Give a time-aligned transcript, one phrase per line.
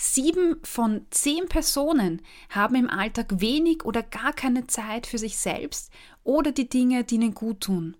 [0.00, 5.90] Sieben von zehn Personen haben im Alltag wenig oder gar keine Zeit für sich selbst
[6.22, 7.96] oder die Dinge, die ihnen gut tun.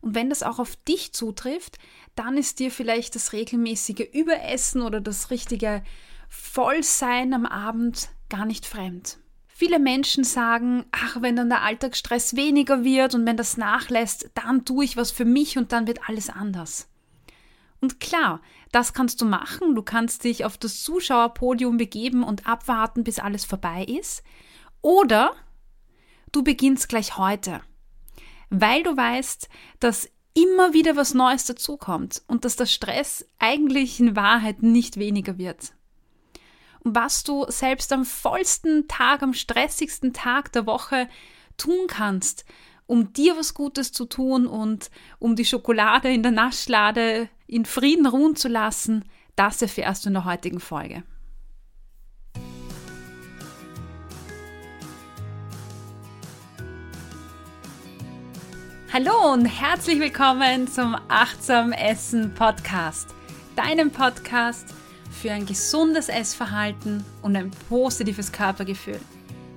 [0.00, 1.78] Und wenn das auch auf dich zutrifft,
[2.14, 5.82] dann ist dir vielleicht das regelmäßige Überessen oder das richtige
[6.28, 9.18] Vollsein am Abend gar nicht fremd.
[9.48, 14.64] Viele Menschen sagen, ach, wenn dann der Alltagsstress weniger wird und wenn das nachlässt, dann
[14.64, 16.88] tue ich was für mich und dann wird alles anders.
[17.80, 18.40] Und klar,
[18.74, 19.74] das kannst du machen.
[19.74, 24.24] Du kannst dich auf das Zuschauerpodium begeben und abwarten, bis alles vorbei ist.
[24.82, 25.32] Oder
[26.32, 27.60] du beginnst gleich heute,
[28.50, 29.48] weil du weißt,
[29.78, 35.38] dass immer wieder was Neues dazukommt und dass der Stress eigentlich in Wahrheit nicht weniger
[35.38, 35.72] wird.
[36.80, 41.08] Und was du selbst am vollsten Tag, am stressigsten Tag der Woche
[41.56, 42.44] tun kannst,
[42.86, 48.06] um dir was Gutes zu tun und um die Schokolade in der Naschlade in Frieden
[48.06, 49.04] ruhen zu lassen,
[49.36, 51.02] das erfährst du in der heutigen Folge.
[58.92, 63.08] Hallo und herzlich willkommen zum Achtsam Essen Podcast,
[63.56, 64.68] deinem Podcast
[65.10, 69.00] für ein gesundes Essverhalten und ein positives Körpergefühl.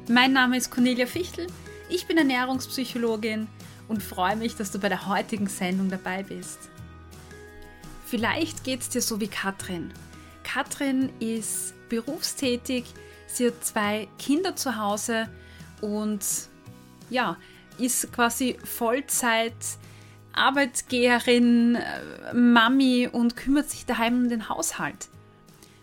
[0.09, 1.45] Mein Name ist Cornelia Fichtel,
[1.87, 3.47] ich bin Ernährungspsychologin
[3.87, 6.69] und freue mich, dass du bei der heutigen Sendung dabei bist.
[8.09, 9.91] Vielleicht geht es dir so wie Katrin.
[10.43, 12.85] Katrin ist berufstätig,
[13.27, 15.27] sie hat zwei Kinder zu Hause
[15.81, 16.21] und
[17.09, 17.35] ja,
[17.77, 19.53] ist quasi Vollzeit
[20.31, 25.09] Arbeitgeherin, äh, Mami und kümmert sich daheim um den Haushalt.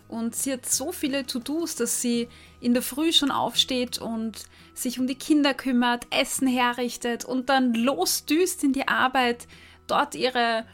[0.08, 2.28] Und sie hat so viele To-Dos, dass sie
[2.60, 7.74] in der Früh schon aufsteht und sich um die Kinder kümmert, Essen herrichtet und dann
[7.74, 9.46] losdüst in die Arbeit,
[9.86, 10.64] dort ihre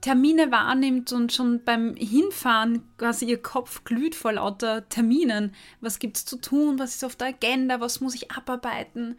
[0.00, 5.54] Termine wahrnimmt und schon beim Hinfahren quasi ihr Kopf glüht vor lauter Terminen.
[5.80, 6.78] Was gibt es zu tun?
[6.78, 7.80] Was ist auf der Agenda?
[7.80, 9.18] Was muss ich abarbeiten?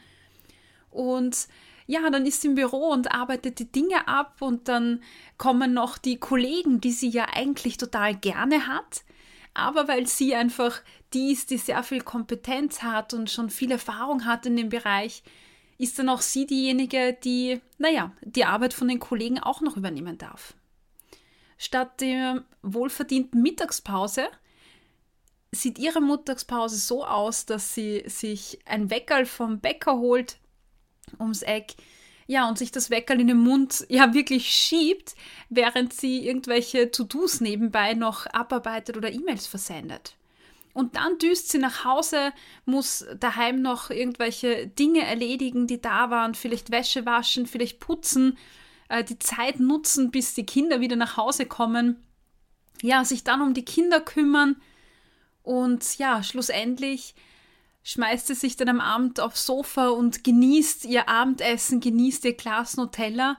[0.90, 1.48] Und
[1.86, 5.02] ja, dann ist sie im Büro und arbeitet die Dinge ab und dann
[5.38, 9.04] kommen noch die Kollegen, die sie ja eigentlich total gerne hat.
[9.54, 10.82] Aber weil sie einfach
[11.14, 15.24] die ist, die sehr viel Kompetenz hat und schon viel Erfahrung hat in dem Bereich,
[15.80, 20.18] ist dann auch sie diejenige, die, naja, die Arbeit von den Kollegen auch noch übernehmen
[20.18, 20.54] darf.
[21.62, 24.30] Statt der wohlverdienten Mittagspause
[25.52, 30.38] sieht ihre Mittagspause so aus, dass sie sich ein Weckerl vom Bäcker holt
[31.20, 31.76] ums Eck,
[32.28, 35.16] ja, und sich das Weckerl in den Mund ja wirklich schiebt,
[35.50, 40.16] während sie irgendwelche To-Dos nebenbei noch abarbeitet oder E-Mails versendet.
[40.74, 42.32] Und dann düst sie nach Hause,
[42.66, 48.38] muss daheim noch irgendwelche Dinge erledigen, die da waren, vielleicht Wäsche waschen, vielleicht putzen
[48.90, 52.04] äh, die Zeit nutzen, bis die Kinder wieder nach Hause kommen.
[52.82, 54.56] Ja, sich dann um die Kinder kümmern
[55.44, 57.16] und ja, schlussendlich
[57.84, 62.78] schmeißt sie sich dann am Abend aufs Sofa und genießt ihr Abendessen, genießt ihr Glas
[62.78, 63.38] Nutella.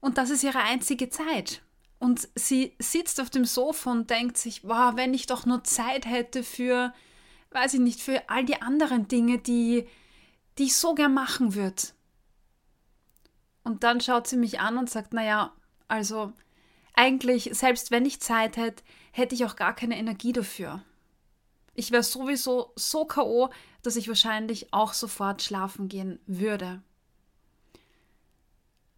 [0.00, 1.62] Und das ist ihre einzige Zeit.
[1.98, 6.06] Und sie sitzt auf dem Sofa und denkt sich, wow, wenn ich doch nur Zeit
[6.06, 6.92] hätte für,
[7.50, 9.86] weiß ich nicht, für all die anderen Dinge, die,
[10.58, 11.82] die ich so gern machen würde.
[13.64, 15.52] Und dann schaut sie mich an und sagt, naja,
[15.88, 16.32] also
[16.94, 20.82] eigentlich, selbst wenn ich Zeit hätte, hätte ich auch gar keine Energie dafür.
[21.74, 23.50] Ich wäre sowieso so KO,
[23.82, 26.82] dass ich wahrscheinlich auch sofort schlafen gehen würde.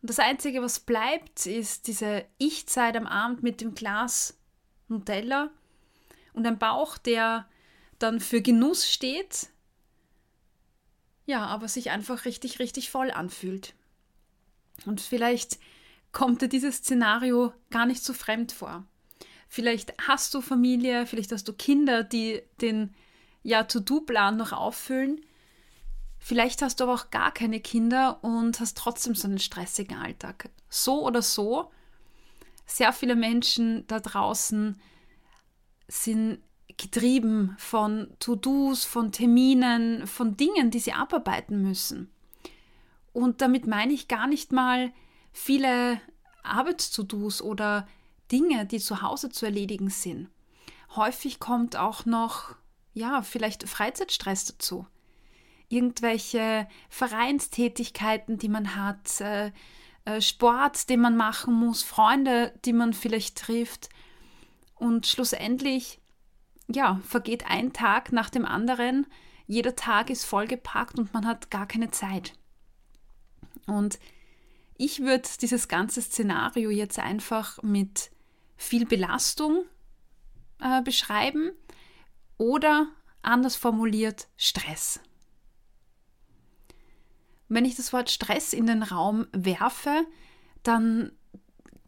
[0.03, 4.36] Und das Einzige, was bleibt, ist diese Ich-Zeit am Abend mit dem Glas
[4.88, 5.50] Nutella
[6.32, 7.48] und ein Bauch, der
[7.98, 9.48] dann für Genuss steht,
[11.26, 13.74] ja, aber sich einfach richtig, richtig voll anfühlt.
[14.86, 15.58] Und vielleicht
[16.12, 18.84] kommt dir dieses Szenario gar nicht so fremd vor.
[19.48, 22.94] Vielleicht hast du Familie, vielleicht hast du Kinder, die den
[23.42, 25.20] ja, To-Do-Plan noch auffüllen.
[26.18, 30.48] Vielleicht hast du aber auch gar keine Kinder und hast trotzdem so einen stressigen Alltag.
[30.70, 31.70] So oder so,
[32.66, 34.80] sehr viele Menschen da draußen
[35.86, 36.41] sind
[36.76, 42.10] getrieben von To-Dos, von Terminen, von Dingen, die sie abarbeiten müssen.
[43.15, 44.93] Und damit meine ich gar nicht mal
[45.33, 46.01] viele
[46.43, 47.87] Arbeits-To-Dos oder
[48.31, 50.28] Dinge, die zu Hause zu erledigen sind.
[50.97, 52.57] Häufig kommt auch noch,
[52.93, 54.87] ja, vielleicht Freizeitstress dazu.
[55.69, 59.53] Irgendwelche Vereinstätigkeiten, die man hat, äh,
[60.05, 63.91] äh, Sport, den man machen muss, Freunde, die man vielleicht trifft.
[64.75, 66.01] Und schlussendlich,
[66.66, 69.07] ja, vergeht ein Tag nach dem anderen.
[69.47, 72.33] Jeder Tag ist vollgepackt und man hat gar keine Zeit.
[73.66, 73.99] Und
[74.77, 78.11] ich würde dieses ganze Szenario jetzt einfach mit
[78.57, 79.65] viel Belastung
[80.61, 81.53] äh, beschreiben,
[82.39, 82.89] oder
[83.22, 85.01] anders formuliert Stress.
[87.49, 90.07] Wenn ich das Wort Stress in den Raum werfe,
[90.63, 91.13] dann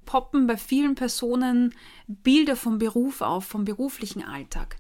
[0.05, 1.75] poppen bei vielen Personen
[2.07, 4.77] Bilder vom Beruf auf, vom beruflichen Alltag.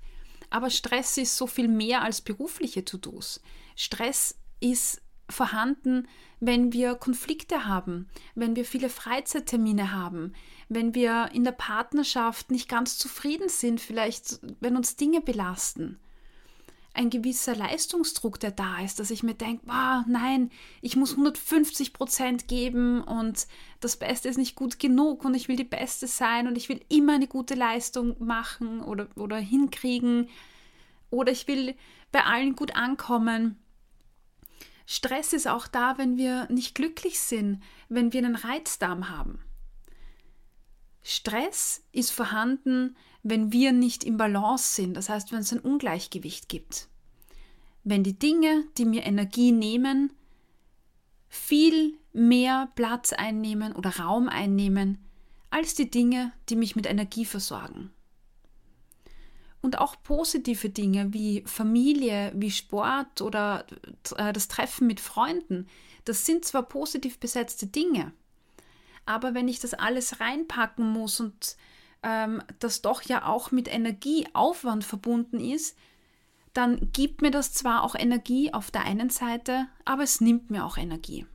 [0.50, 3.40] Aber Stress ist so viel mehr als berufliche To-Dos.
[3.74, 6.06] Stress ist vorhanden,
[6.40, 10.34] wenn wir Konflikte haben, wenn wir viele Freizeittermine haben,
[10.68, 15.98] wenn wir in der Partnerschaft nicht ganz zufrieden sind, vielleicht wenn uns Dinge belasten
[16.96, 20.50] ein gewisser Leistungsdruck, der da ist, dass ich mir denke, wow, nein,
[20.80, 23.46] ich muss 150 Prozent geben und
[23.80, 26.80] das Beste ist nicht gut genug und ich will die Beste sein und ich will
[26.88, 30.28] immer eine gute Leistung machen oder, oder hinkriegen
[31.10, 31.74] oder ich will
[32.12, 33.58] bei allen gut ankommen.
[34.86, 39.40] Stress ist auch da, wenn wir nicht glücklich sind, wenn wir einen Reizdarm haben.
[41.02, 46.48] Stress ist vorhanden, wenn wir nicht im Balance sind, das heißt, wenn es ein Ungleichgewicht
[46.48, 46.88] gibt.
[47.82, 50.12] Wenn die Dinge, die mir Energie nehmen,
[51.28, 54.98] viel mehr Platz einnehmen oder Raum einnehmen
[55.50, 57.90] als die Dinge, die mich mit Energie versorgen.
[59.66, 63.66] Und auch positive Dinge wie Familie, wie Sport oder
[64.16, 65.66] äh, das Treffen mit Freunden,
[66.04, 68.12] das sind zwar positiv besetzte Dinge,
[69.06, 71.56] aber wenn ich das alles reinpacken muss und
[72.04, 75.76] ähm, das doch ja auch mit Energieaufwand verbunden ist,
[76.52, 80.64] dann gibt mir das zwar auch Energie auf der einen Seite, aber es nimmt mir
[80.64, 81.26] auch Energie.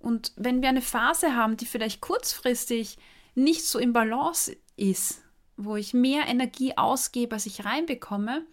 [0.00, 2.98] Und wenn wir eine Phase haben, die vielleicht kurzfristig
[3.36, 5.22] nicht so im Balance ist,
[5.58, 8.46] wo ich mehr Energie ausgebe, als ich reinbekomme,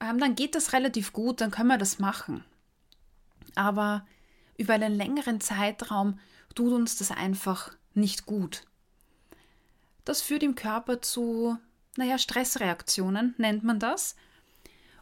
[0.00, 2.42] ähm, dann geht das relativ gut, dann können wir das machen.
[3.54, 4.06] Aber
[4.56, 6.18] über einen längeren Zeitraum
[6.54, 8.64] tut uns das einfach nicht gut.
[10.04, 11.58] Das führt im Körper zu,
[11.96, 14.16] naja, Stressreaktionen nennt man das.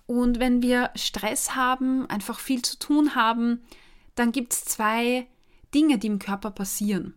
[0.07, 3.63] Und wenn wir Stress haben, einfach viel zu tun haben,
[4.17, 5.29] dann gibt es zwei
[5.75, 7.15] Dinge, die im Körper passieren.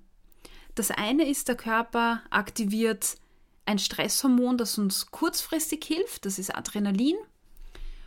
[0.75, 3.17] Das eine ist, der Körper aktiviert
[3.71, 7.15] ein Stresshormon, das uns kurzfristig hilft, das ist Adrenalin.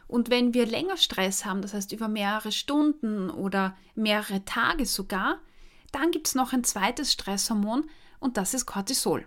[0.07, 5.41] Und wenn wir länger Stress haben, das heißt über mehrere Stunden oder mehrere Tage sogar,
[5.93, 7.89] dann gibt es noch ein zweites Stresshormon
[8.21, 9.27] und das ist Cortisol.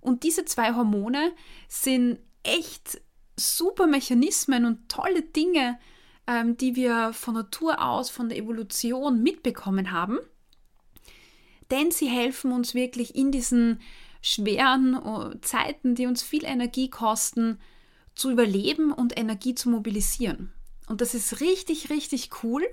[0.00, 1.32] Und diese zwei Hormone
[1.68, 3.00] sind echt
[3.36, 5.78] super Mechanismen und tolle Dinge,
[6.26, 10.18] ähm, die wir von Natur aus, von der Evolution mitbekommen haben.
[11.70, 13.80] Denn sie helfen uns wirklich in diesen
[14.26, 17.60] schweren uh, Zeiten, die uns viel Energie kosten,
[18.16, 20.52] zu überleben und Energie zu mobilisieren.
[20.88, 22.66] Und das ist richtig, richtig cool.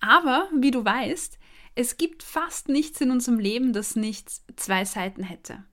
[0.00, 1.38] Aber, wie du weißt,
[1.74, 5.64] es gibt fast nichts in unserem Leben, das nicht zwei Seiten hätte.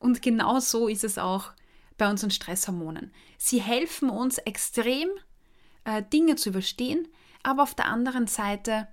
[0.00, 1.52] Und genau so ist es auch
[1.96, 3.12] bei unseren Stresshormonen.
[3.38, 5.08] Sie helfen uns extrem,
[5.84, 7.06] äh, Dinge zu überstehen,
[7.44, 8.88] aber auf der anderen Seite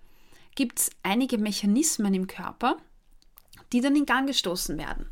[0.54, 2.78] gibt es einige Mechanismen im Körper,
[3.72, 5.10] die dann in Gang gestoßen werden.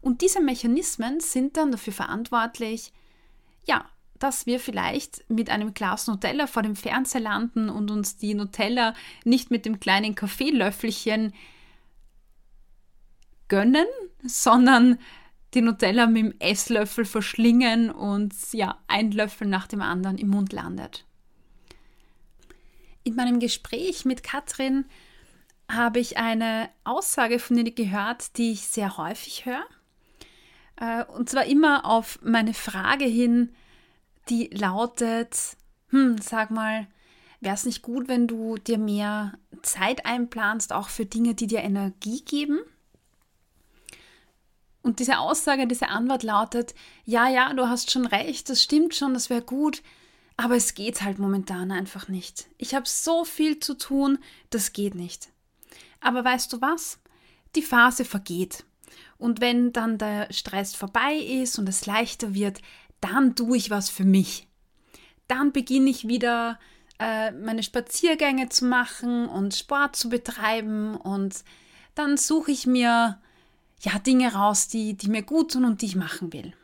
[0.00, 2.92] Und diese Mechanismen sind dann dafür verantwortlich,
[3.66, 3.84] ja,
[4.18, 8.94] dass wir vielleicht mit einem Glas Nutella vor dem Fernseher landen und uns die Nutella
[9.24, 11.32] nicht mit dem kleinen Kaffeelöffelchen
[13.48, 13.86] gönnen,
[14.24, 14.98] sondern
[15.54, 20.52] die Nutella mit dem Esslöffel verschlingen und ja, ein Löffel nach dem anderen im Mund
[20.52, 21.04] landet.
[23.04, 24.84] In meinem Gespräch mit Katrin
[25.70, 29.66] habe ich eine Aussage von ihr gehört, die ich sehr häufig höre.
[30.76, 33.54] Äh, und zwar immer auf meine Frage hin,
[34.28, 35.36] die lautet,
[35.90, 36.86] hm, sag mal,
[37.40, 41.60] wäre es nicht gut, wenn du dir mehr Zeit einplanst, auch für Dinge, die dir
[41.60, 42.60] Energie geben?
[44.82, 49.12] Und diese Aussage, diese Antwort lautet, ja, ja, du hast schon recht, das stimmt schon,
[49.12, 49.82] das wäre gut,
[50.36, 52.48] aber es geht halt momentan einfach nicht.
[52.56, 54.18] Ich habe so viel zu tun,
[54.50, 55.28] das geht nicht.
[56.00, 56.98] Aber weißt du was?
[57.56, 58.64] Die Phase vergeht.
[59.18, 62.60] Und wenn dann der Stress vorbei ist und es leichter wird,
[63.00, 64.46] dann tue ich was für mich.
[65.26, 66.58] Dann beginne ich wieder
[66.98, 71.44] äh, meine Spaziergänge zu machen und Sport zu betreiben und
[71.94, 73.20] dann suche ich mir
[73.80, 76.54] ja, Dinge raus, die, die mir gut tun und die ich machen will.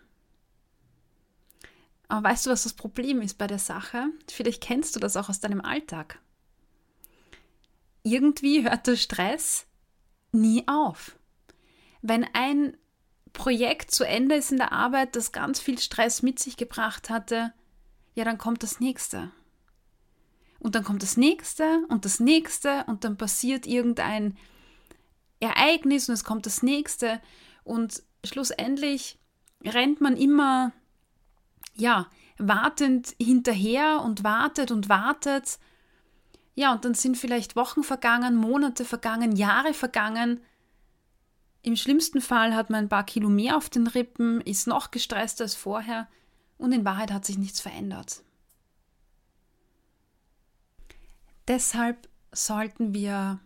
[2.08, 4.06] Aber weißt du, was das Problem ist bei der Sache?
[4.30, 6.18] Vielleicht kennst du das auch aus deinem Alltag.
[8.04, 9.66] Irgendwie hört der Stress
[10.30, 11.18] nie auf.
[12.02, 12.76] Wenn ein
[13.32, 17.52] Projekt zu Ende ist in der Arbeit, das ganz viel Stress mit sich gebracht hatte,
[18.14, 19.32] ja, dann kommt das nächste.
[20.60, 24.36] Und dann kommt das nächste und das nächste und dann passiert irgendein
[25.40, 27.20] Ereignis und es kommt das nächste
[27.64, 29.18] und schlussendlich
[29.64, 30.72] rennt man immer,
[31.74, 32.08] ja,
[32.38, 35.58] wartend hinterher und wartet und wartet.
[36.54, 40.40] Ja, und dann sind vielleicht Wochen vergangen, Monate vergangen, Jahre vergangen.
[41.62, 45.44] Im schlimmsten Fall hat man ein paar Kilo mehr auf den Rippen, ist noch gestresster
[45.44, 46.08] als vorher
[46.58, 48.22] und in Wahrheit hat sich nichts verändert.
[51.48, 53.40] Deshalb sollten wir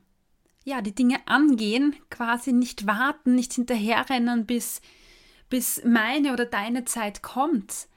[0.64, 4.80] ja die Dinge angehen, quasi nicht warten, nicht hinterherrennen, bis,
[5.48, 7.88] bis meine oder deine Zeit kommt,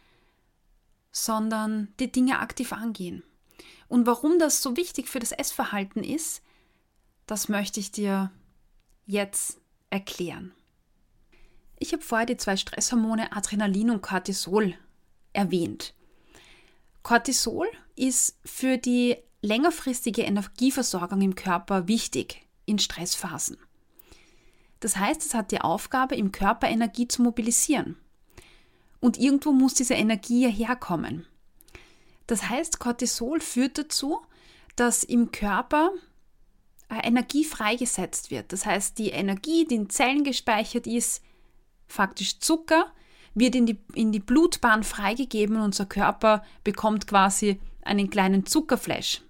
[1.12, 3.24] sondern die Dinge aktiv angehen.
[3.92, 6.42] Und warum das so wichtig für das Essverhalten ist,
[7.28, 8.32] das möchte ich dir
[9.06, 10.54] jetzt erklären.
[11.78, 14.76] Ich habe vorher die zwei Stresshormone Adrenalin und Cortisol
[15.34, 15.94] erwähnt.
[17.04, 17.68] Cortisol
[17.98, 23.58] ist für die längerfristige Energieversorgung im Körper wichtig in Stressphasen.
[24.80, 27.98] Das heißt, es hat die Aufgabe, im Körper Energie zu mobilisieren.
[29.02, 31.28] Und irgendwo muss diese Energie herkommen.
[32.32, 34.22] Das heißt, Cortisol führt dazu,
[34.78, 35.92] dass im Körper
[36.90, 38.54] Energie freigesetzt wird.
[38.54, 41.22] Das heißt, die Energie, die in Zellen gespeichert ist,
[41.90, 42.86] faktisch Zucker,
[43.34, 49.24] wird in die, in die Blutbahn freigegeben und unser Körper bekommt quasi einen kleinen Zuckerflash.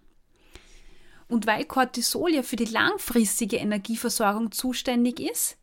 [1.27, 5.57] Und weil Cortisol ja für die langfristige Energieversorgung zuständig ist,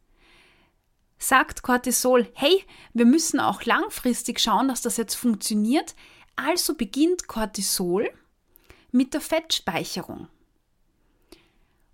[1.19, 2.65] sagt Cortisol, hey,
[2.95, 5.95] wir müssen auch langfristig schauen, dass das jetzt funktioniert.
[6.39, 8.11] Also beginnt Cortisol
[8.93, 10.29] mit der Fettspeicherung.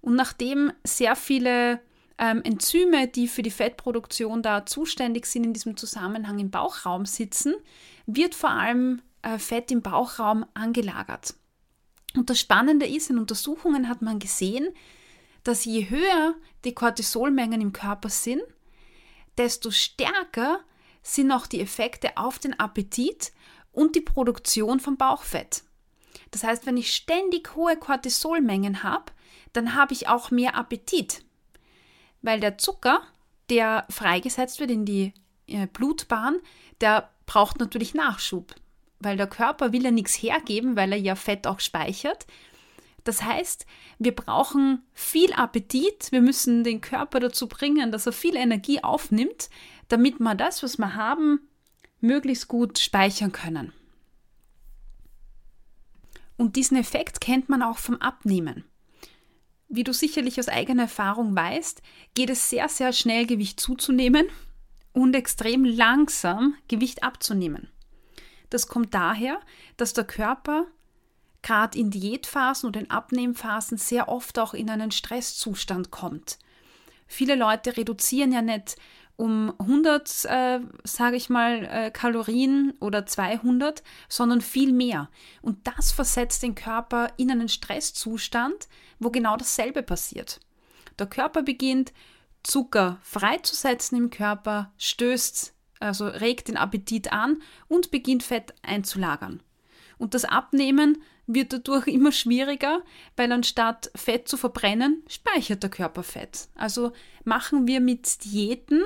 [0.03, 1.81] Und nachdem sehr viele
[2.19, 7.55] ähm, Enzyme, die für die Fettproduktion da zuständig sind, in diesem Zusammenhang im Bauchraum sitzen,
[8.05, 11.35] wird vor allem äh, Fett im Bauchraum angelagert.
[12.15, 14.69] Und das Spannende ist, in Untersuchungen hat man gesehen,
[15.43, 16.35] dass je höher
[16.67, 18.43] die Cortisolmengen im Körper sind,
[19.39, 20.61] desto stärker
[21.03, 23.33] sind auch die Effekte auf den Appetit
[23.75, 25.63] und die Produktion von Bauchfett.
[26.31, 29.13] Das heißt, wenn ich ständig hohe Cortisolmengen habe,
[29.53, 31.25] dann habe ich auch mehr Appetit
[32.25, 33.03] weil der Zucker,
[33.51, 35.13] der freigesetzt wird in die
[35.47, 36.41] äh, Blutbahn,
[36.81, 38.55] der braucht natürlich Nachschub,
[38.99, 42.27] weil der Körper will ja nichts hergeben, weil er ja Fett auch speichert.
[43.05, 43.67] Das heißt,
[43.99, 49.51] wir brauchen viel Appetit, wir müssen den Körper dazu bringen, dass er viel Energie aufnimmt,
[49.89, 51.41] damit wir das, was wir haben,
[52.05, 53.73] möglichst gut speichern können.
[56.37, 58.65] Und diesen Effekt kennt man auch vom Abnehmen
[59.69, 61.83] wie du sicherlich aus eigener Erfahrung weißt,
[62.15, 64.29] geht es sehr, sehr schnell, Gewicht zuzunehmen
[64.93, 67.69] und extrem langsam Gewicht abzunehmen.
[68.51, 69.41] Das kommt daher,
[69.77, 70.67] dass der Körper
[71.43, 76.39] gerade in Diätphasen oder in Abnehmphasen sehr oft auch in einen Stresszustand kommt.
[77.07, 78.77] Viele Leute reduzieren ja nicht
[79.17, 85.09] um 100, äh, sage ich mal, äh, Kalorien oder 200, sondern viel mehr.
[85.41, 88.69] Und das versetzt den Körper in einen Stresszustand,
[88.99, 90.41] wo genau dasselbe passiert.
[90.99, 91.93] Der Körper beginnt
[92.43, 99.43] Zucker freizusetzen im Körper, stößt, also regt den Appetit an und beginnt Fett einzulagern.
[99.97, 102.83] Und das Abnehmen wird dadurch immer schwieriger,
[103.17, 106.49] weil anstatt Fett zu verbrennen, speichert der Körper Fett.
[106.55, 106.93] Also
[107.25, 108.83] machen wir mit Diäten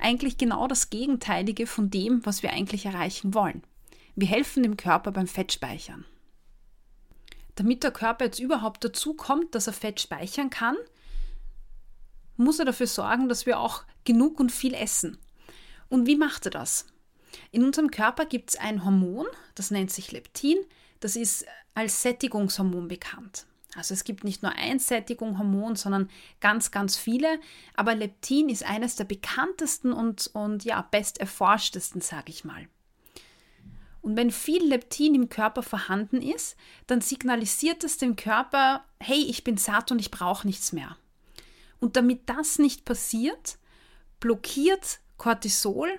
[0.00, 3.62] eigentlich genau das Gegenteilige von dem, was wir eigentlich erreichen wollen.
[4.16, 6.04] Wir helfen dem Körper beim Fettspeichern.
[7.54, 10.76] Damit der Körper jetzt überhaupt dazu kommt, dass er Fett speichern kann,
[12.36, 15.18] muss er dafür sorgen, dass wir auch genug und viel essen.
[15.88, 16.86] Und wie macht er das?
[17.50, 20.58] In unserem Körper gibt es ein Hormon, das nennt sich Leptin,
[21.00, 23.46] das ist als Sättigungshormon bekannt.
[23.76, 26.10] Also es gibt nicht nur ein Sättigungshormon, sondern
[26.40, 27.38] ganz, ganz viele.
[27.74, 32.68] Aber Leptin ist eines der bekanntesten und, und ja, best erforschtesten, sage ich mal.
[34.02, 39.44] Und wenn viel Leptin im Körper vorhanden ist, dann signalisiert es dem Körper, hey, ich
[39.44, 40.96] bin satt und ich brauche nichts mehr.
[41.80, 43.58] Und damit das nicht passiert,
[44.18, 45.90] blockiert Cortisol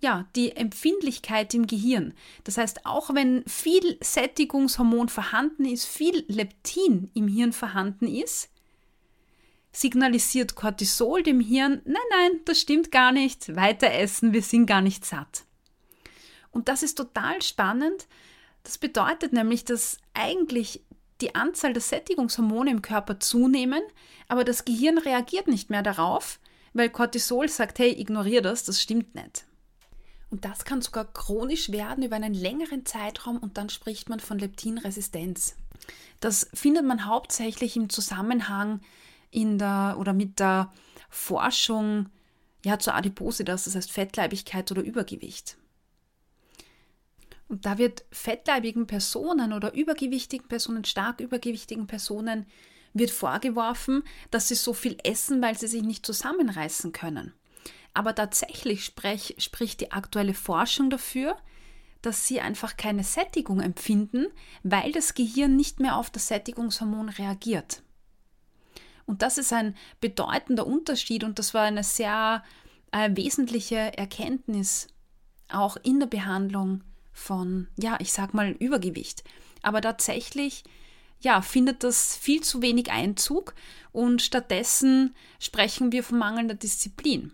[0.00, 2.14] ja, die Empfindlichkeit im Gehirn.
[2.44, 8.50] Das heißt, auch wenn viel Sättigungshormon vorhanden ist, viel Leptin im Hirn vorhanden ist,
[9.72, 14.80] signalisiert Cortisol dem Hirn, nein, nein, das stimmt gar nicht, weiter essen, wir sind gar
[14.80, 15.44] nicht satt.
[16.50, 18.06] Und das ist total spannend.
[18.62, 20.82] Das bedeutet nämlich, dass eigentlich
[21.20, 23.82] die Anzahl der Sättigungshormone im Körper zunehmen,
[24.28, 26.40] aber das Gehirn reagiert nicht mehr darauf,
[26.72, 29.46] weil Cortisol sagt, hey, ignoriere das, das stimmt nicht.
[30.30, 34.38] Und das kann sogar chronisch werden über einen längeren Zeitraum und dann spricht man von
[34.38, 35.56] Leptinresistenz.
[36.20, 38.80] Das findet man hauptsächlich im Zusammenhang
[39.30, 40.72] in der oder mit der
[41.08, 42.08] Forschung
[42.64, 45.56] ja, zur Adipositas, das heißt Fettleibigkeit oder Übergewicht.
[47.48, 52.46] Und da wird fettleibigen Personen oder übergewichtigen Personen, stark übergewichtigen Personen,
[52.92, 57.32] wird vorgeworfen, dass sie so viel essen, weil sie sich nicht zusammenreißen können.
[57.96, 61.34] Aber tatsächlich sprech, spricht die aktuelle Forschung dafür,
[62.02, 64.26] dass sie einfach keine Sättigung empfinden,
[64.62, 67.82] weil das Gehirn nicht mehr auf das Sättigungshormon reagiert.
[69.06, 72.44] Und das ist ein bedeutender Unterschied und das war eine sehr
[72.92, 74.88] äh, wesentliche Erkenntnis
[75.48, 76.84] auch in der Behandlung
[77.14, 79.24] von, ja, ich sag mal Übergewicht.
[79.62, 80.64] Aber tatsächlich,
[81.20, 83.54] ja, findet das viel zu wenig Einzug
[83.90, 87.32] und stattdessen sprechen wir von mangelnder Disziplin.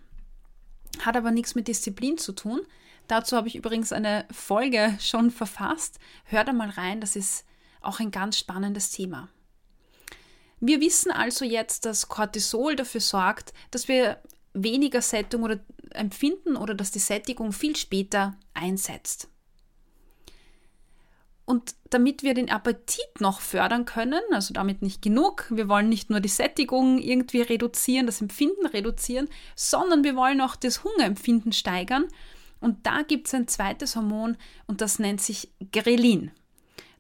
[1.01, 2.61] Hat aber nichts mit Disziplin zu tun.
[3.09, 5.99] Dazu habe ich übrigens eine Folge schon verfasst.
[6.25, 7.45] Hör da mal rein, das ist
[7.81, 9.29] auch ein ganz spannendes Thema.
[10.61, 14.23] Wir wissen also jetzt, dass Cortisol dafür sorgt, dass wir
[14.55, 15.59] weniger Sättigung oder
[15.91, 19.29] empfinden oder dass die Sättigung viel später einsetzt.
[21.45, 26.09] Und damit wir den Appetit noch fördern können, also damit nicht genug, wir wollen nicht
[26.09, 32.07] nur die Sättigung irgendwie reduzieren, das Empfinden reduzieren, sondern wir wollen auch das Hungerempfinden steigern.
[32.61, 36.31] Und da gibt es ein zweites Hormon und das nennt sich Grelin.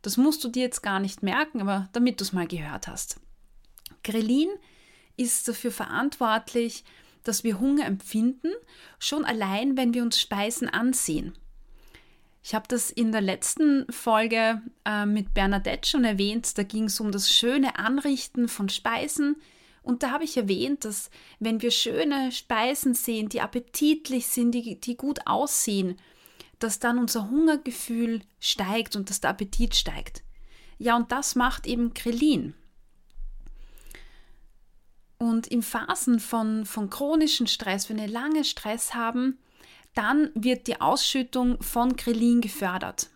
[0.02, 3.20] Das musst du dir jetzt gar nicht merken, aber damit du es mal gehört hast.
[4.02, 4.50] Grelin
[5.16, 6.84] ist dafür verantwortlich,
[7.22, 8.50] dass wir Hunger empfinden,
[8.98, 11.38] schon allein, wenn wir uns Speisen ansehen.
[12.42, 16.58] Ich habe das in der letzten Folge äh, mit Bernadette schon erwähnt.
[16.58, 19.36] Da ging es um das schöne Anrichten von Speisen.
[19.82, 24.80] Und da habe ich erwähnt, dass wenn wir schöne Speisen sehen, die appetitlich sind, die,
[24.80, 25.98] die gut aussehen,
[26.58, 30.22] dass dann unser Hungergefühl steigt und dass der Appetit steigt.
[30.78, 32.54] Ja, und das macht eben Krillin.
[35.18, 39.38] Und in Phasen von, von chronischem Stress, wenn wir lange Stress haben,
[39.94, 43.10] dann wird die Ausschüttung von Krillin gefördert.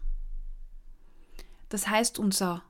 [1.68, 2.62] Das heißt, unser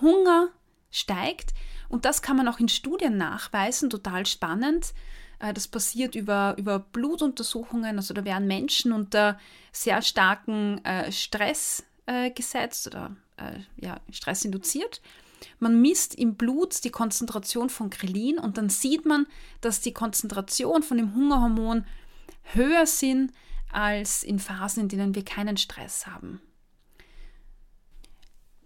[0.00, 0.48] Hunger
[0.90, 1.52] steigt
[1.88, 4.94] und das kann man auch in Studien nachweisen, total spannend.
[5.38, 9.38] Äh, das passiert über, über Blutuntersuchungen, also da werden Menschen unter
[9.72, 13.16] sehr starken äh, Stress äh, gesetzt oder
[13.76, 15.00] ja, Stress induziert
[15.58, 19.26] man misst im Blut die Konzentration von Krillin und dann sieht man,
[19.60, 21.84] dass die Konzentration von dem Hungerhormon
[22.52, 23.32] höher sind
[23.72, 26.40] als in Phasen, in denen wir keinen Stress haben.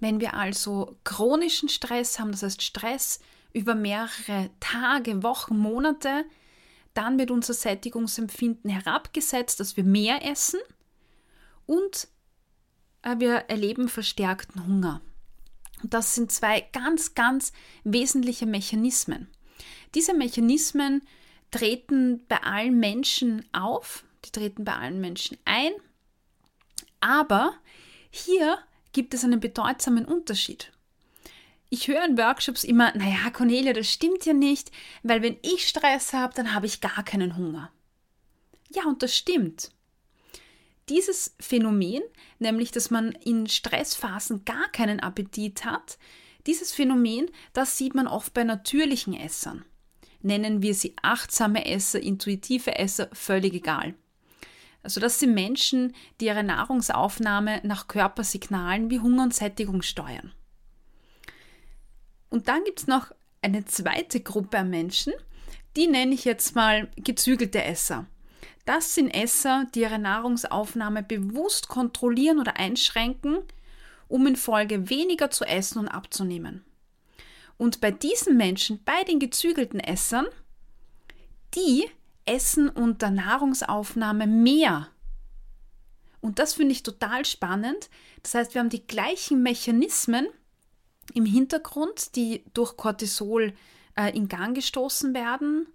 [0.00, 3.20] Wenn wir also chronischen Stress haben, das heißt Stress
[3.52, 6.24] über mehrere Tage, Wochen, Monate,
[6.92, 10.60] dann wird unser Sättigungsempfinden herabgesetzt, dass wir mehr essen
[11.66, 12.08] und
[13.02, 15.00] äh, wir erleben verstärkten Hunger.
[15.82, 17.52] Und das sind zwei ganz, ganz
[17.84, 19.28] wesentliche Mechanismen.
[19.94, 21.02] Diese Mechanismen
[21.50, 25.72] treten bei allen Menschen auf, die treten bei allen Menschen ein,
[27.00, 27.54] aber
[28.10, 28.58] hier
[28.92, 30.72] gibt es einen bedeutsamen Unterschied.
[31.68, 34.70] Ich höre in Workshops immer, naja, Cornelia, das stimmt ja nicht,
[35.02, 37.70] weil wenn ich Stress habe, dann habe ich gar keinen Hunger.
[38.70, 39.72] Ja, und das stimmt.
[40.88, 42.02] Dieses Phänomen,
[42.38, 45.98] nämlich dass man in Stressphasen gar keinen Appetit hat,
[46.46, 49.64] dieses Phänomen, das sieht man oft bei natürlichen Essern.
[50.20, 53.94] Nennen wir sie achtsame Esser, intuitive Esser, völlig egal.
[54.84, 60.32] Also das sind Menschen, die ihre Nahrungsaufnahme nach Körpersignalen wie Hunger und Sättigung steuern.
[62.28, 65.12] Und dann gibt es noch eine zweite Gruppe an Menschen,
[65.76, 68.06] die nenne ich jetzt mal gezügelte Esser.
[68.66, 73.38] Das sind Esser, die ihre Nahrungsaufnahme bewusst kontrollieren oder einschränken,
[74.08, 76.64] um in Folge weniger zu essen und abzunehmen.
[77.56, 80.26] Und bei diesen Menschen, bei den gezügelten Essern,
[81.54, 81.86] die
[82.26, 84.88] essen unter Nahrungsaufnahme mehr.
[86.20, 87.90] Und das finde ich total spannend.
[88.22, 90.26] Das heißt, wir haben die gleichen Mechanismen
[91.12, 93.52] im Hintergrund, die durch Cortisol
[93.96, 95.66] äh, in Gang gestoßen werden,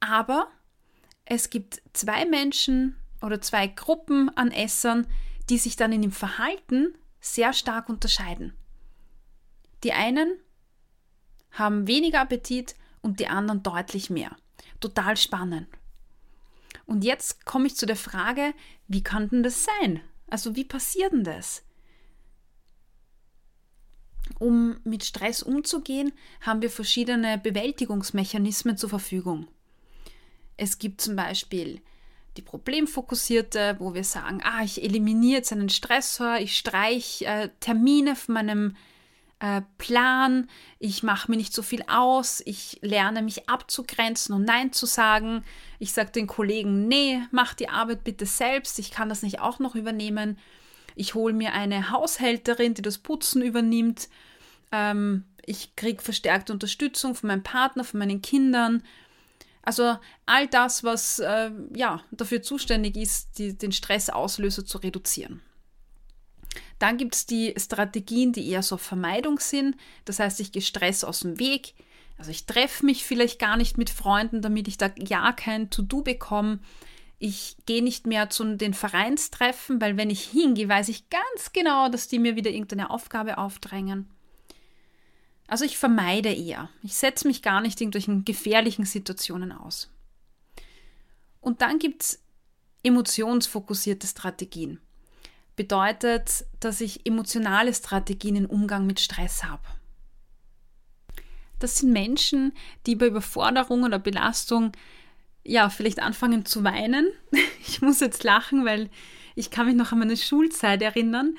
[0.00, 0.48] aber
[1.24, 5.06] es gibt zwei Menschen oder zwei Gruppen an Essern,
[5.50, 8.54] die sich dann in dem Verhalten sehr stark unterscheiden.
[9.82, 10.38] Die einen
[11.50, 14.36] haben weniger Appetit und die anderen deutlich mehr.
[14.80, 15.68] Total spannend.
[16.86, 18.54] Und jetzt komme ich zu der Frage,
[18.86, 20.00] wie kann denn das sein?
[20.28, 21.62] Also wie passiert denn das?
[24.38, 29.48] Um mit Stress umzugehen, haben wir verschiedene Bewältigungsmechanismen zur Verfügung.
[30.56, 31.80] Es gibt zum Beispiel
[32.36, 38.16] die Problemfokussierte, wo wir sagen, ah, ich eliminiere jetzt einen Stressor, ich streiche äh, Termine
[38.16, 38.76] von meinem
[39.40, 40.48] äh, Plan,
[40.78, 45.44] ich mache mir nicht so viel aus, ich lerne mich abzugrenzen und Nein zu sagen.
[45.78, 49.58] Ich sage den Kollegen, nee, mach die Arbeit bitte selbst, ich kann das nicht auch
[49.58, 50.38] noch übernehmen.
[50.96, 54.08] Ich hole mir eine Haushälterin, die das Putzen übernimmt.
[54.72, 58.82] Ähm, ich kriege verstärkte Unterstützung von meinem Partner, von meinen Kindern.
[59.62, 59.96] Also
[60.26, 65.42] all das, was äh, ja, dafür zuständig ist, die, den Stressauslöser zu reduzieren.
[66.78, 69.76] Dann gibt es die Strategien, die eher so Vermeidung sind.
[70.04, 71.74] Das heißt, ich gehe Stress aus dem Weg.
[72.18, 76.02] Also ich treffe mich vielleicht gar nicht mit Freunden, damit ich da ja kein To-Do
[76.02, 76.58] bekomme.
[77.20, 81.88] Ich gehe nicht mehr zu den Vereinstreffen, weil wenn ich hingehe, weiß ich ganz genau,
[81.88, 84.08] dass die mir wieder irgendeine Aufgabe aufdrängen.
[85.48, 86.68] Also ich vermeide eher.
[86.82, 89.90] Ich setze mich gar nicht irgendwelchen gefährlichen Situationen aus.
[91.40, 92.22] Und dann gibt es
[92.82, 94.80] emotionsfokussierte Strategien.
[95.58, 99.64] Bedeutet, dass ich emotionale Strategien im Umgang mit Stress habe.
[101.58, 102.52] Das sind Menschen,
[102.86, 104.70] die bei Überforderung oder Belastung
[105.42, 107.08] ja vielleicht anfangen zu weinen.
[107.66, 108.88] Ich muss jetzt lachen, weil
[109.34, 111.36] ich kann mich noch an meine Schulzeit erinnern.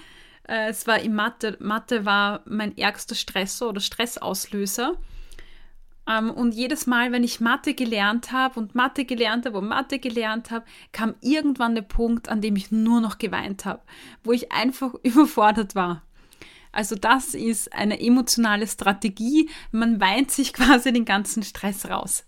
[0.47, 1.55] Äh, es war in Mathe.
[1.61, 4.97] Mathe war mein ärgster Stressor oder Stressauslöser.
[6.09, 9.99] Ähm, und jedes Mal, wenn ich Mathe gelernt habe und Mathe gelernt habe und Mathe
[9.99, 13.81] gelernt habe, kam irgendwann der Punkt, an dem ich nur noch geweint habe,
[14.23, 16.01] wo ich einfach überfordert war.
[16.71, 19.49] Also das ist eine emotionale Strategie.
[19.71, 22.25] Man weint sich quasi den ganzen Stress raus.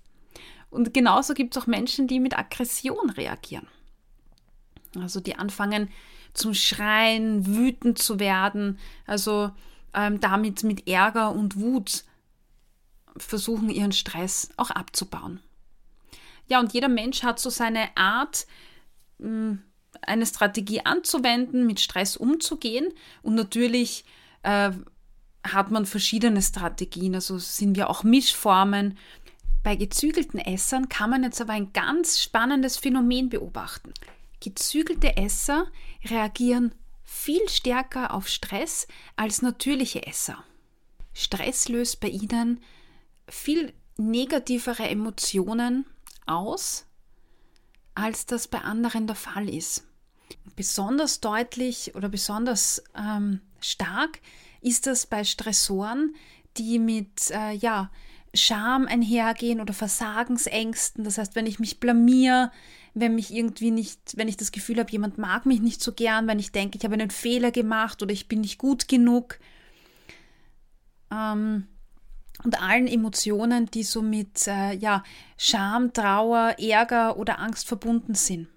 [0.70, 3.68] Und genauso gibt es auch Menschen, die mit Aggression reagieren.
[5.00, 5.90] Also die anfangen
[6.34, 9.52] zum Schreien, wütend zu werden, also
[9.94, 12.06] ähm, damit mit Ärger und Wut
[13.18, 15.40] versuchen, ihren Stress auch abzubauen.
[16.48, 18.46] Ja, und jeder Mensch hat so seine Art,
[19.20, 19.54] mm,
[20.02, 22.94] eine Strategie anzuwenden, mit Stress umzugehen.
[23.22, 24.06] Und natürlich
[24.44, 24.72] äh,
[25.44, 28.98] hat man verschiedene Strategien, also sind wir auch Mischformen.
[29.64, 33.94] Bei gezügelten Essern kann man jetzt aber ein ganz spannendes Phänomen beobachten.
[34.40, 35.68] Gezügelte Esser
[36.04, 40.44] reagieren viel stärker auf Stress als natürliche Esser.
[41.14, 42.60] Stress löst bei ihnen
[43.32, 45.86] viel negativere Emotionen
[46.26, 46.86] aus,
[47.96, 49.86] als das bei anderen der Fall ist.
[50.56, 54.20] Besonders deutlich oder besonders ähm, stark
[54.62, 56.16] ist das bei Stressoren,
[56.58, 57.92] die mit äh, ja,
[58.34, 61.04] Scham einhergehen oder Versagensängsten.
[61.04, 62.52] Das heißt, wenn ich mich blamier,
[62.94, 66.28] wenn mich irgendwie nicht, wenn ich das Gefühl habe, jemand mag mich nicht so gern,
[66.28, 69.40] wenn ich denke, ich habe einen Fehler gemacht oder ich bin nicht gut genug.
[71.12, 71.68] Ähm,
[72.44, 75.04] und allen Emotionen, die so mit äh, ja,
[75.38, 78.48] Scham, Trauer, Ärger oder Angst verbunden sind.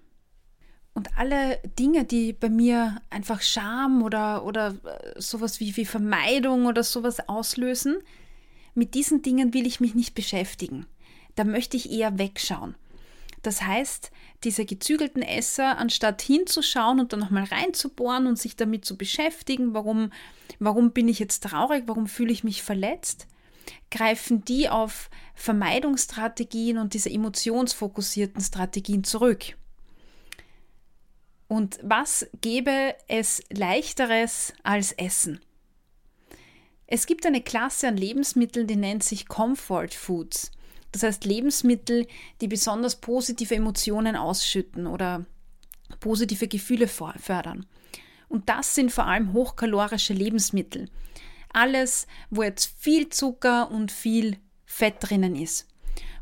[0.93, 6.65] Und alle Dinge, die bei mir einfach Scham oder, oder äh, sowas wie, wie Vermeidung
[6.65, 7.97] oder sowas auslösen,
[8.73, 10.85] mit diesen Dingen will ich mich nicht beschäftigen.
[11.35, 12.75] Da möchte ich eher wegschauen.
[13.41, 14.11] Das heißt,
[14.43, 20.11] diese gezügelten Esser, anstatt hinzuschauen und dann nochmal reinzubohren und sich damit zu beschäftigen, warum,
[20.59, 23.27] warum bin ich jetzt traurig, warum fühle ich mich verletzt,
[23.91, 29.55] greifen die auf Vermeidungsstrategien und diese emotionsfokussierten Strategien zurück.
[31.47, 35.39] Und was gäbe es leichteres als Essen?
[36.87, 40.51] Es gibt eine Klasse an Lebensmitteln, die nennt sich Comfort Foods.
[40.91, 42.07] Das heißt Lebensmittel,
[42.41, 45.25] die besonders positive Emotionen ausschütten oder
[45.99, 47.65] positive Gefühle fördern.
[48.29, 50.89] Und das sind vor allem hochkalorische Lebensmittel
[51.55, 55.67] alles, wo jetzt viel Zucker und viel Fett drinnen ist.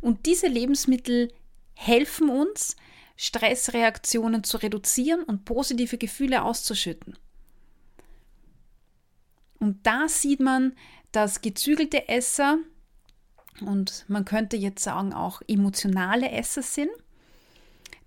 [0.02, 1.34] Und diese Lebensmittel
[1.74, 2.76] helfen uns,
[3.15, 7.17] Stressreaktionen zu reduzieren und positive Gefühle auszuschütten.
[9.60, 10.74] Und da sieht man,
[11.12, 12.58] dass gezügelte Esser
[13.62, 16.89] und man könnte jetzt sagen auch emotionale Esser sind.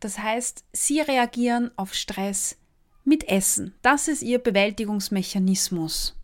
[0.01, 2.59] Das heißt, sie reagieren auf Stress
[3.05, 3.75] mit Essen.
[3.81, 6.16] Das ist ihr Bewältigungsmechanismus.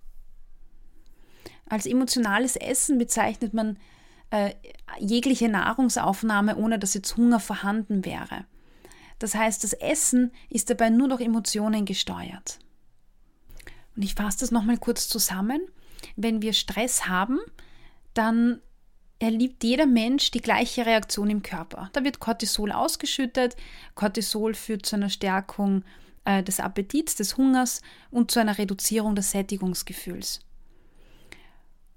[1.68, 3.78] Als emotionales Essen bezeichnet man
[4.30, 4.54] äh,
[4.98, 8.44] jegliche Nahrungsaufnahme, ohne dass jetzt Hunger vorhanden wäre.
[9.18, 12.58] Das heißt, das Essen ist dabei nur durch Emotionen gesteuert.
[13.94, 15.60] Und ich fasse das nochmal kurz zusammen.
[16.16, 17.38] Wenn wir Stress haben,
[18.14, 18.60] dann
[19.18, 21.90] erlebt jeder Mensch die gleiche Reaktion im Körper.
[21.92, 23.56] Da wird Cortisol ausgeschüttet.
[23.94, 25.84] Cortisol führt zu einer Stärkung
[26.24, 30.40] äh, des Appetits, des Hungers und zu einer Reduzierung des Sättigungsgefühls.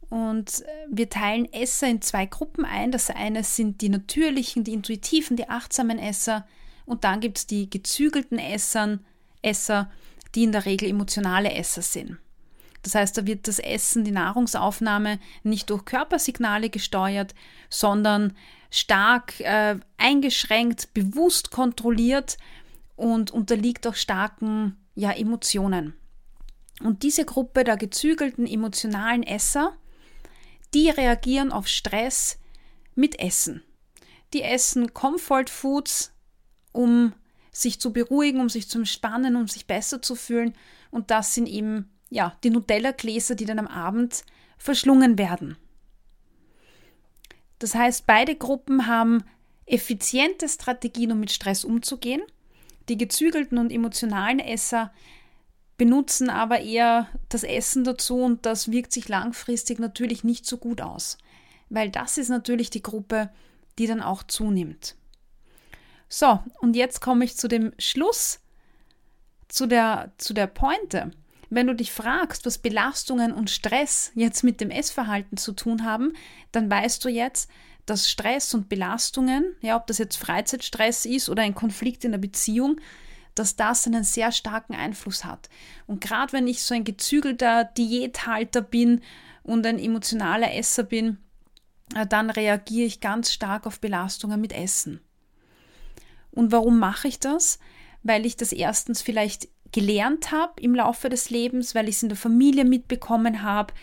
[0.09, 2.91] Und äh, wir teilen Esser in zwei Gruppen ein.
[2.91, 6.47] Das eine sind die natürlichen, die intuitiven, die achtsamen Esser.
[6.85, 9.03] Und dann gibt es die gezügelten Essern,
[9.41, 9.89] Esser,
[10.35, 12.17] die in der Regel emotionale Esser sind.
[12.83, 17.33] Das heißt, da wird das Essen, die Nahrungsaufnahme nicht durch Körpersignale gesteuert,
[17.67, 18.33] sondern
[18.69, 22.37] stark äh, eingeschränkt, bewusst kontrolliert
[22.95, 25.95] und unterliegt auch starken ja, Emotionen.
[26.83, 29.75] Und diese Gruppe der gezügelten emotionalen Esser,
[30.75, 32.37] die reagieren auf Stress
[32.93, 33.63] mit Essen.
[34.33, 36.13] Die essen Comfort Foods,
[36.73, 37.13] um
[37.51, 40.53] sich zu beruhigen, um sich zu entspannen, um sich besser zu fühlen.
[40.91, 44.23] Und das sind eben ja, die Nutella-Gläser, die dann am Abend
[44.57, 45.57] verschlungen werden.
[47.59, 49.23] Das heißt, beide Gruppen haben
[49.65, 52.21] effiziente Strategien, um mit Stress umzugehen.
[52.89, 54.93] Die gezügelten und emotionalen Esser
[55.77, 60.81] benutzen aber eher das Essen dazu und das wirkt sich langfristig natürlich nicht so gut
[60.81, 61.17] aus,
[61.69, 63.29] weil das ist natürlich die Gruppe,
[63.77, 64.95] die dann auch zunimmt.
[66.07, 68.39] So, und jetzt komme ich zu dem Schluss,
[69.47, 71.11] zu der, zu der Pointe.
[71.49, 76.13] Wenn du dich fragst, was Belastungen und Stress jetzt mit dem Essverhalten zu tun haben,
[76.51, 77.49] dann weißt du jetzt,
[77.85, 82.19] dass Stress und Belastungen, ja, ob das jetzt Freizeitstress ist oder ein Konflikt in der
[82.19, 82.79] Beziehung,
[83.35, 85.49] dass das einen sehr starken Einfluss hat.
[85.85, 89.01] Und gerade wenn ich so ein gezügelter Diäthalter bin
[89.43, 91.17] und ein emotionaler Esser bin,
[91.93, 95.01] äh, dann reagiere ich ganz stark auf Belastungen mit Essen.
[96.31, 97.59] Und warum mache ich das?
[98.03, 102.09] Weil ich das erstens vielleicht gelernt habe im Laufe des Lebens, weil ich es in
[102.09, 103.73] der Familie mitbekommen habe,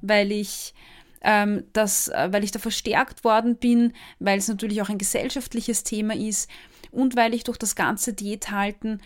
[0.00, 0.74] weil ich
[1.22, 5.82] ähm, das, äh, weil ich da verstärkt worden bin, weil es natürlich auch ein gesellschaftliches
[5.82, 6.48] Thema ist
[6.90, 9.00] und weil ich durch das ganze Diäthalten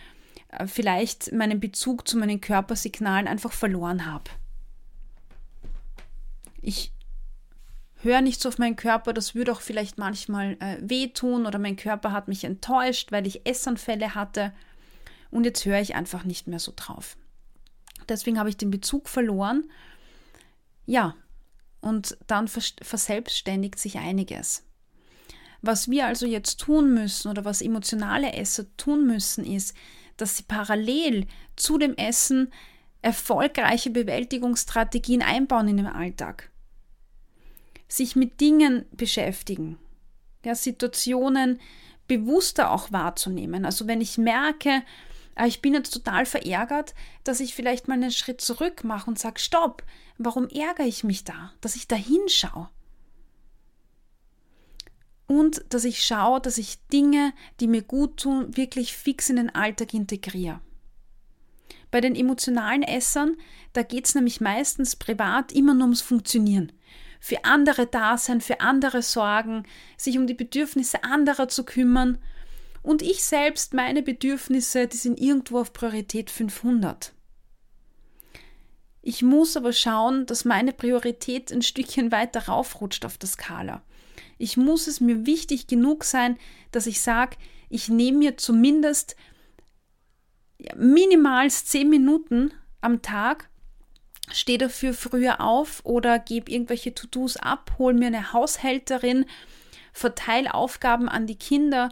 [0.49, 4.31] äh, vielleicht meinen Bezug zu meinen Körpersignalen einfach verloren habe.
[6.61, 6.93] Ich
[7.97, 11.77] höre nicht so auf meinen Körper, das würde auch vielleicht manchmal äh, wehtun oder mein
[11.77, 14.53] Körper hat mich enttäuscht, weil ich Essanfälle hatte
[15.31, 17.17] und jetzt höre ich einfach nicht mehr so drauf.
[18.09, 19.71] Deswegen habe ich den Bezug verloren.
[20.87, 21.17] Ja,
[21.81, 24.63] und dann verselbstständigt sich einiges.
[25.67, 29.75] Was wir also jetzt tun müssen oder was emotionale Esser tun müssen, ist,
[30.19, 32.53] dass sie parallel zu dem Essen
[33.01, 36.51] erfolgreiche Bewältigungsstrategien einbauen in den Alltag.
[37.89, 39.79] Sich mit Dingen beschäftigen,
[40.45, 41.59] ja, Situationen
[42.09, 43.65] bewusster auch wahrzunehmen.
[43.65, 44.83] Also wenn ich merke,
[45.35, 49.19] ah, ich bin jetzt total verärgert, dass ich vielleicht mal einen Schritt zurück mache und
[49.19, 49.83] sage, stopp,
[50.19, 51.53] warum ärgere ich mich da?
[51.63, 52.69] Dass ich da hinschaue
[55.27, 59.55] und dass ich schaue, dass ich Dinge, die mir gut tun, wirklich fix in den
[59.55, 60.61] Alltag integriere.
[61.91, 63.37] Bei den emotionalen Essern,
[63.73, 66.73] da geht es nämlich meistens privat immer nur ums Funktionieren.
[67.21, 69.63] Für andere da sein, für andere sorgen,
[69.97, 72.19] sich um die Bedürfnisse anderer zu kümmern.
[72.83, 77.15] Und ich selbst, meine Bedürfnisse, die sind irgendwo auf Priorität 500.
[79.01, 83.83] Ich muss aber schauen, dass meine Priorität ein Stückchen weiter raufrutscht auf der Skala.
[84.39, 86.39] Ich muss es mir wichtig genug sein,
[86.73, 87.37] dass ich sage,
[87.69, 89.17] ich nehme mir zumindest
[90.77, 93.49] minimals zehn Minuten am Tag,
[94.31, 99.27] stehe dafür früher auf oder gebe irgendwelche To-Dos ab, hole mir eine Haushälterin,
[99.93, 101.91] verteile Aufgaben an die Kinder,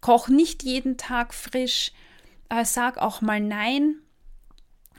[0.00, 1.92] koche nicht jeden Tag frisch,
[2.48, 3.96] äh, sag auch mal Nein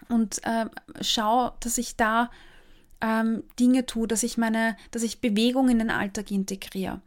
[0.09, 0.65] und äh,
[1.01, 2.29] schau, dass ich da
[3.05, 7.01] ähm, Dinge tue, dass ich meine, dass ich Bewegung in den Alltag integriere,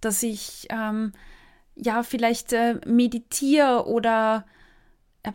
[0.00, 1.12] dass ich ähm,
[1.74, 4.46] ja vielleicht äh, meditiere oder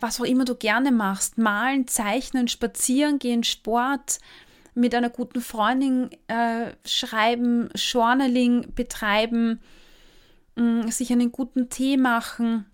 [0.00, 4.18] was auch immer du gerne machst, malen, zeichnen, spazieren gehen, Sport,
[4.74, 9.60] mit einer guten Freundin äh, schreiben, Journaling betreiben,
[10.56, 12.66] mh, mm, sich einen guten Tee machen,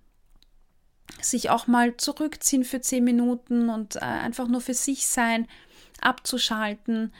[1.20, 5.46] sich auch mal zurückziehen für zehn Minuten und äh, einfach nur für sich sein
[6.00, 7.12] abzuschalten,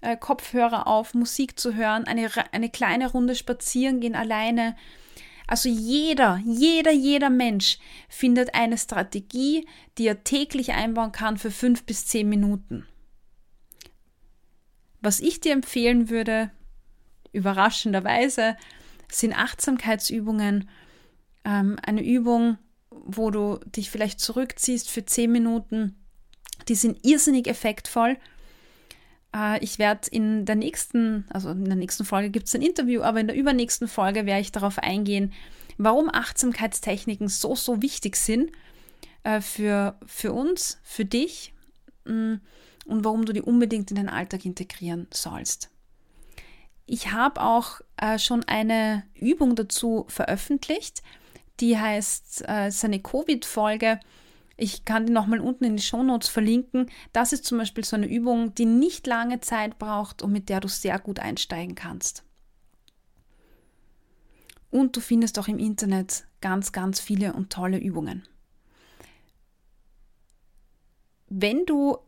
[0.00, 4.76] äh, Kopfhörer auf, Musik zu hören, eine, eine kleine Runde spazieren gehen alleine.
[5.46, 11.84] Also jeder, jeder, jeder Mensch findet eine Strategie, die er täglich einbauen kann für fünf
[11.84, 12.86] bis zehn Minuten.
[15.00, 16.50] Was ich dir empfehlen würde,
[17.32, 18.56] überraschenderweise,
[19.10, 20.68] sind Achtsamkeitsübungen.
[21.44, 22.58] Ähm, eine Übung,
[22.90, 25.94] wo du dich vielleicht zurückziehst für zehn Minuten
[26.68, 28.16] die sind irrsinnig effektvoll.
[29.34, 33.02] Äh, ich werde in der nächsten, also in der nächsten Folge gibt es ein Interview,
[33.02, 35.32] aber in der übernächsten Folge werde ich darauf eingehen,
[35.76, 38.50] warum Achtsamkeitstechniken so, so wichtig sind
[39.22, 41.52] äh, für, für uns, für dich
[42.04, 42.34] mm,
[42.86, 45.70] und warum du die unbedingt in den Alltag integrieren sollst.
[46.86, 51.02] Ich habe auch äh, schon eine Übung dazu veröffentlicht,
[51.60, 54.00] die heißt, äh, ist eine Covid-Folge,
[54.60, 56.90] Ich kann die nochmal unten in die Shownotes verlinken.
[57.12, 60.58] Das ist zum Beispiel so eine Übung, die nicht lange Zeit braucht und mit der
[60.58, 62.24] du sehr gut einsteigen kannst.
[64.70, 68.26] Und du findest auch im Internet ganz, ganz viele und tolle Übungen.
[71.28, 71.98] Wenn du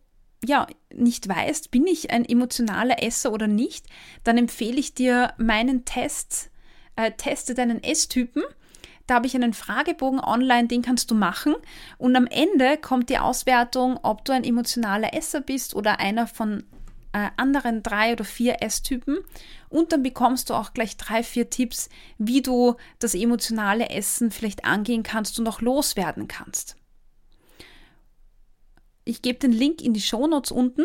[0.44, 3.86] ja nicht weißt, bin ich ein emotionaler Esser oder nicht,
[4.24, 6.50] dann empfehle ich dir meinen Test,
[6.96, 8.42] äh, teste deinen Esstypen.
[9.10, 11.56] Da habe ich einen Fragebogen online, den kannst du machen.
[11.98, 16.62] Und am Ende kommt die Auswertung, ob du ein emotionaler Esser bist oder einer von
[17.12, 19.18] äh, anderen drei oder vier Esstypen.
[19.68, 24.64] Und dann bekommst du auch gleich drei, vier Tipps, wie du das emotionale Essen vielleicht
[24.64, 26.76] angehen kannst und auch loswerden kannst.
[29.04, 30.84] Ich gebe den Link in die Shownotes unten.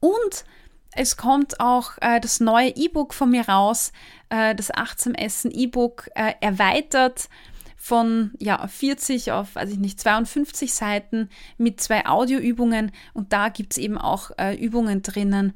[0.00, 0.46] Und
[0.92, 3.92] es kommt auch äh, das neue E-Book von mir raus,
[4.28, 7.28] äh, das Achtsam Essen E-Book äh, erweitert
[7.76, 13.72] von ja, 40 auf, weiß ich nicht, 52 Seiten mit zwei Audioübungen und da gibt
[13.72, 15.54] es eben auch äh, Übungen drinnen,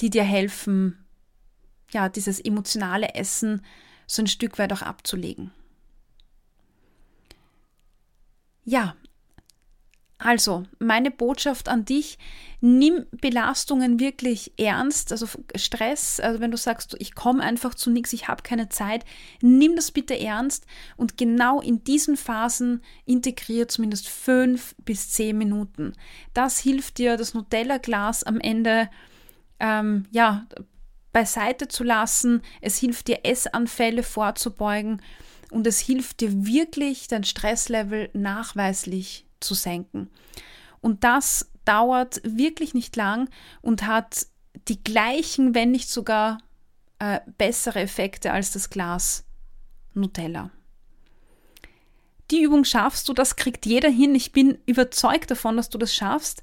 [0.00, 1.04] die dir helfen,
[1.90, 3.62] ja, dieses emotionale Essen
[4.06, 5.50] so ein Stück weit auch abzulegen.
[8.64, 8.94] Ja,
[10.24, 12.16] also, meine Botschaft an dich,
[12.62, 18.14] nimm Belastungen wirklich ernst, also Stress, also wenn du sagst, ich komme einfach zu nichts,
[18.14, 19.04] ich habe keine Zeit,
[19.42, 20.64] nimm das bitte ernst
[20.96, 25.92] und genau in diesen Phasen integriere zumindest fünf bis zehn Minuten.
[26.32, 28.88] Das hilft dir, das Nutella-Glas am Ende
[29.60, 30.46] ähm, ja,
[31.12, 32.40] beiseite zu lassen.
[32.62, 35.02] Es hilft dir, Essanfälle vorzubeugen
[35.50, 40.10] und es hilft dir wirklich, dein Stresslevel nachweislich zu senken.
[40.80, 43.30] Und das dauert wirklich nicht lang
[43.62, 44.26] und hat
[44.68, 46.38] die gleichen, wenn nicht sogar
[46.98, 49.24] äh, bessere Effekte als das Glas
[49.94, 50.50] Nutella.
[52.30, 54.14] Die Übung schaffst du, das kriegt jeder hin.
[54.14, 56.42] Ich bin überzeugt davon, dass du das schaffst.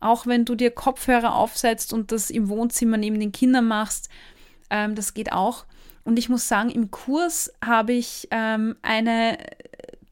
[0.00, 4.08] Auch wenn du dir Kopfhörer aufsetzt und das im Wohnzimmer neben den Kindern machst,
[4.70, 5.66] ähm, das geht auch.
[6.04, 9.38] Und ich muss sagen, im Kurs habe ich ähm, eine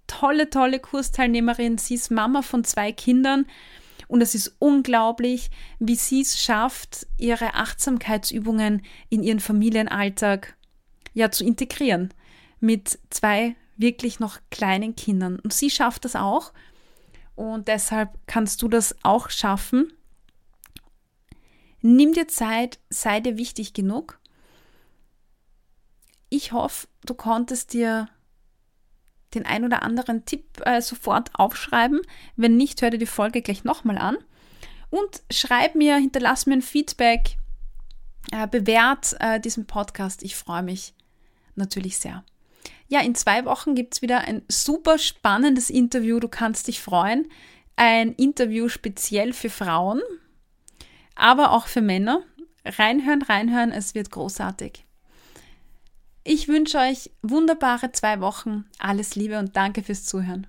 [0.07, 1.79] tolle, tolle Kursteilnehmerin.
[1.79, 3.47] Sie ist Mama von zwei Kindern
[4.09, 10.57] und es ist unglaublich, wie sie es schafft, ihre Achtsamkeitsübungen in ihren Familienalltag
[11.14, 12.12] ja zu integrieren
[12.61, 15.38] mit zwei wirklich noch kleinen Kindern.
[15.38, 16.53] Und sie schafft das auch
[17.35, 19.93] und deshalb kannst du das auch schaffen.
[21.81, 24.19] Nimm dir Zeit, sei dir wichtig genug.
[26.31, 28.09] Ich hoffe, du konntest dir
[29.35, 32.01] den ein oder anderen Tipp äh, sofort aufschreiben.
[32.37, 34.16] Wenn nicht, hör dir die Folge gleich nochmal an.
[34.90, 37.37] Und schreib mir, hinterlass mir ein Feedback,
[38.33, 40.23] äh, bewährt äh, diesen Podcast.
[40.23, 40.94] Ich freue mich
[41.57, 42.25] natürlich sehr.
[42.88, 46.20] Ja, in zwei Wochen gibt es wieder ein super spannendes Interview.
[46.20, 47.29] Du kannst dich freuen.
[47.77, 50.01] Ein Interview speziell für Frauen,
[51.16, 52.23] aber auch für Männer.
[52.64, 54.85] Reinhören, reinhören, es wird großartig.
[56.27, 58.65] Ich wünsche euch wunderbare zwei Wochen.
[58.79, 60.47] Alles Liebe und danke fürs Zuhören.